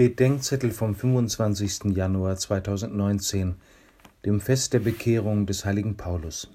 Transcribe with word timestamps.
Bedenkzettel 0.00 0.70
vom 0.70 0.94
25. 0.94 1.94
Januar 1.94 2.38
2019, 2.38 3.56
dem 4.24 4.40
Fest 4.40 4.72
der 4.72 4.78
Bekehrung 4.78 5.44
des 5.44 5.66
heiligen 5.66 5.98
Paulus. 5.98 6.48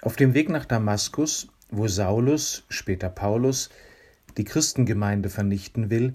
Auf 0.00 0.16
dem 0.16 0.32
Weg 0.32 0.48
nach 0.48 0.64
Damaskus, 0.64 1.48
wo 1.68 1.88
Saulus, 1.88 2.64
später 2.70 3.10
Paulus, 3.10 3.68
die 4.38 4.44
Christengemeinde 4.44 5.28
vernichten 5.28 5.90
will, 5.90 6.14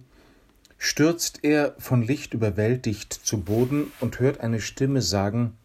stürzt 0.79 1.43
er 1.43 1.75
von 1.77 2.01
Licht 2.01 2.33
überwältigt 2.33 3.13
zu 3.13 3.41
Boden 3.41 3.91
und 3.99 4.19
hört 4.19 4.39
eine 4.39 4.59
Stimme 4.59 5.03
sagen, 5.03 5.55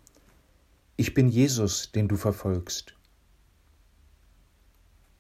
Ich 0.98 1.14
bin 1.14 1.30
Jesus, 1.30 1.93
den 1.93 2.08
du 2.08 2.16
verfolgst. 2.16 2.95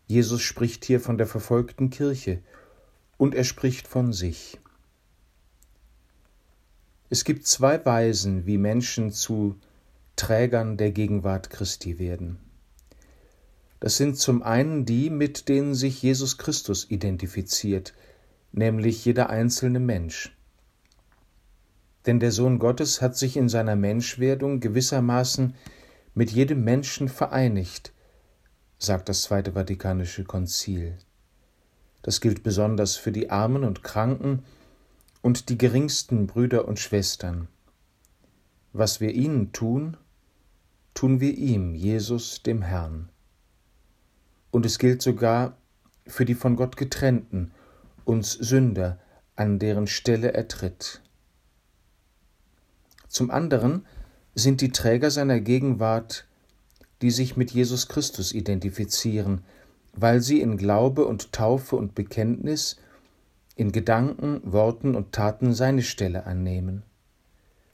Jesus 0.08 0.42
spricht 0.42 0.84
hier 0.84 1.00
von 1.00 1.16
der 1.16 1.26
verfolgten 1.26 1.88
Kirche 1.88 2.42
und 3.18 3.34
er 3.34 3.44
spricht 3.44 3.88
von 3.88 4.12
sich. 4.12 4.58
Es 7.08 7.24
gibt 7.24 7.46
zwei 7.46 7.84
Weisen, 7.84 8.46
wie 8.46 8.58
Menschen 8.58 9.12
zu 9.12 9.56
Trägern 10.16 10.76
der 10.76 10.90
Gegenwart 10.90 11.50
Christi 11.50 11.98
werden. 11.98 12.38
Das 13.80 13.96
sind 13.96 14.18
zum 14.18 14.42
einen 14.42 14.86
die, 14.86 15.10
mit 15.10 15.48
denen 15.48 15.74
sich 15.74 16.02
Jesus 16.02 16.38
Christus 16.38 16.90
identifiziert, 16.90 17.94
nämlich 18.52 19.04
jeder 19.04 19.30
einzelne 19.30 19.78
Mensch. 19.78 20.34
Denn 22.06 22.18
der 22.18 22.32
Sohn 22.32 22.58
Gottes 22.58 23.02
hat 23.02 23.16
sich 23.16 23.36
in 23.36 23.48
seiner 23.48 23.76
Menschwerdung 23.76 24.60
gewissermaßen 24.60 25.54
mit 26.14 26.30
jedem 26.30 26.64
Menschen 26.64 27.08
vereinigt, 27.08 27.92
sagt 28.78 29.08
das 29.08 29.22
Zweite 29.22 29.52
Vatikanische 29.52 30.24
Konzil. 30.24 30.96
Das 32.06 32.20
gilt 32.20 32.44
besonders 32.44 32.94
für 32.94 33.10
die 33.10 33.30
Armen 33.30 33.64
und 33.64 33.82
Kranken 33.82 34.44
und 35.22 35.48
die 35.48 35.58
geringsten 35.58 36.28
Brüder 36.28 36.68
und 36.68 36.78
Schwestern. 36.78 37.48
Was 38.72 39.00
wir 39.00 39.12
ihnen 39.12 39.50
tun, 39.50 39.96
tun 40.94 41.18
wir 41.18 41.36
ihm, 41.36 41.74
Jesus, 41.74 42.44
dem 42.44 42.62
Herrn. 42.62 43.08
Und 44.52 44.64
es 44.64 44.78
gilt 44.78 45.02
sogar 45.02 45.56
für 46.06 46.24
die 46.24 46.36
von 46.36 46.54
Gott 46.54 46.76
getrennten, 46.76 47.50
uns 48.04 48.34
Sünder, 48.34 49.00
an 49.34 49.58
deren 49.58 49.88
Stelle 49.88 50.32
er 50.32 50.46
tritt. 50.46 51.02
Zum 53.08 53.32
anderen 53.32 53.84
sind 54.36 54.60
die 54.60 54.70
Träger 54.70 55.10
seiner 55.10 55.40
Gegenwart, 55.40 56.28
die 57.02 57.10
sich 57.10 57.36
mit 57.36 57.50
Jesus 57.50 57.88
Christus 57.88 58.30
identifizieren, 58.30 59.42
weil 59.96 60.20
sie 60.20 60.40
in 60.40 60.56
Glaube 60.56 61.06
und 61.06 61.32
Taufe 61.32 61.76
und 61.76 61.94
Bekenntnis, 61.94 62.76
in 63.56 63.72
Gedanken, 63.72 64.40
Worten 64.44 64.94
und 64.94 65.12
Taten 65.12 65.54
seine 65.54 65.82
Stelle 65.82 66.26
annehmen. 66.26 66.82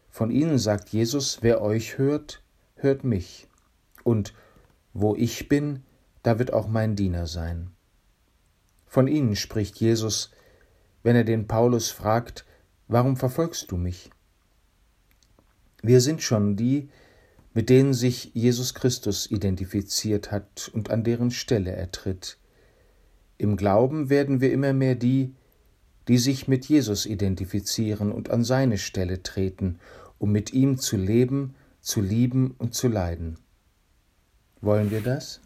Von 0.09 0.31
ihnen 0.31 0.59
sagt 0.59 0.91
Jesus, 0.91 1.39
wer 1.43 1.61
euch 1.61 1.99
hört, 1.99 2.43
hört 2.77 3.03
mich. 3.03 3.49
Und 4.05 4.33
wo 4.93 5.17
ich 5.17 5.49
bin, 5.49 5.83
da 6.23 6.39
wird 6.39 6.53
auch 6.53 6.69
mein 6.69 6.95
Diener 6.95 7.27
sein. 7.27 7.73
Von 8.87 9.09
ihnen 9.09 9.35
spricht 9.35 9.81
Jesus, 9.81 10.31
wenn 11.03 11.17
er 11.17 11.25
den 11.25 11.49
Paulus 11.49 11.91
fragt, 11.91 12.45
warum 12.87 13.17
verfolgst 13.17 13.73
du 13.73 13.77
mich? 13.77 14.11
Wir 15.83 16.01
sind 16.01 16.23
schon 16.23 16.55
die, 16.55 16.91
mit 17.55 17.69
denen 17.69 17.95
sich 17.95 18.31
Jesus 18.35 18.75
Christus 18.75 19.31
identifiziert 19.31 20.31
hat 20.31 20.71
und 20.73 20.91
an 20.91 21.05
deren 21.05 21.31
Stelle 21.31 21.73
er 21.73 21.91
tritt. 21.91 22.39
Im 23.37 23.57
Glauben 23.57 24.09
werden 24.09 24.41
wir 24.41 24.53
immer 24.53 24.73
mehr 24.73 24.95
die, 24.95 25.35
die 26.09 26.19
sich 26.19 26.49
mit 26.49 26.65
Jesus 26.67 27.07
identifizieren 27.07 28.11
und 28.11 28.31
an 28.31 28.45
seine 28.45 28.79
Stelle 28.79 29.23
treten, 29.23 29.79
um 30.19 30.33
mit 30.33 30.53
ihm 30.53 30.79
zu 30.79 30.97
leben, 30.97 31.55
zu 31.81 32.01
lieben 32.01 32.55
und 32.59 32.75
zu 32.75 32.89
leiden. 32.89 33.39
Wollen 34.61 34.91
wir 34.91 35.01
das? 35.01 35.43